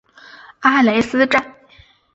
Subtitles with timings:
[0.61, 1.57] 阿莱斯站。